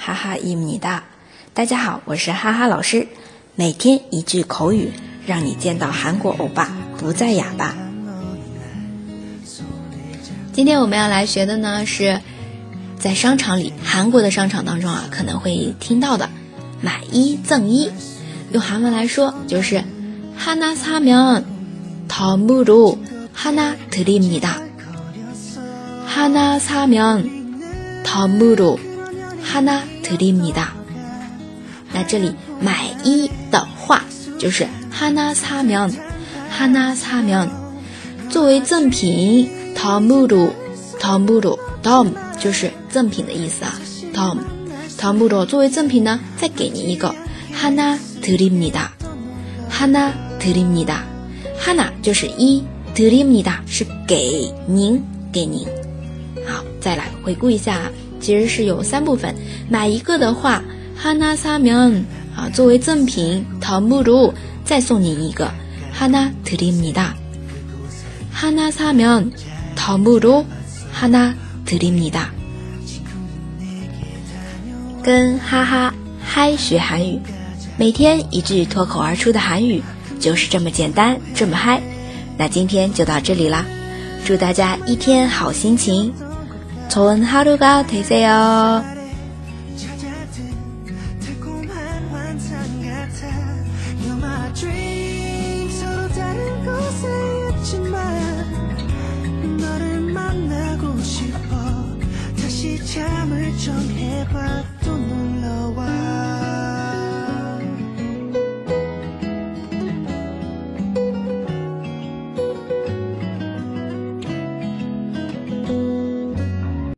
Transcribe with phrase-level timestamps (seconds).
[0.00, 0.80] 哈哈米
[1.54, 3.06] 大家好，我是哈哈老师。
[3.54, 4.90] 每天一句口语，
[5.26, 6.68] 让你见到韩国欧巴
[6.98, 7.72] 不再哑巴。
[10.52, 12.20] 今天我们要来学的呢，是
[12.98, 16.28] 在商场里，韩国的商场当中啊，可能会听到的
[16.82, 17.92] “买一赠一”，
[18.50, 19.76] 用韩文来说就是
[20.36, 21.44] “하나사면
[22.08, 22.98] 토무로
[23.32, 24.56] 하나드립니다”。
[26.12, 27.37] 하나사면
[28.10, 28.80] 桃木罗，
[29.44, 30.72] 哈나드립米达。
[31.92, 34.02] 那这里买一的话，
[34.38, 35.92] 就是哈나擦 면，
[36.48, 37.48] 哈나擦 면。
[38.30, 40.50] 作为赠品，桃木罗，
[40.98, 43.74] 桃木罗，덤就是赠品的意思啊，
[44.14, 44.38] 덤。
[44.96, 47.08] 桃木罗作为赠品呢，再给你一个，
[47.52, 48.90] 哈나드립米达，
[49.68, 51.02] 哈나드립米达，
[51.58, 55.68] 哈나就是一，드립니다是给您，给您。
[56.46, 59.34] 好，再来回顾一下，其实是有三部分。
[59.68, 60.62] 买一个的话，
[60.96, 62.02] 哈나사 면，
[62.36, 64.32] 啊，作为赠品，덤으로
[64.64, 65.48] 짧소니이거
[65.92, 67.10] 하나드립니 다。
[68.34, 69.30] 하나사면
[69.76, 70.44] 덤으로
[70.92, 71.32] 哈나
[71.66, 72.26] 드립니 다。
[75.02, 75.92] 跟哈哈
[76.22, 77.18] 嗨学韩语，
[77.78, 79.82] 每天一句脱口而出的韩语，
[80.20, 81.80] 就是这么简单，这么嗨。
[82.36, 83.64] 那今天就到这里啦，
[84.24, 86.12] 祝大家一天好心情。
[86.88, 88.82] 좋은 하루가 되세요.
[102.86, 105.97] 잠을 좀 해봐 또 놀러와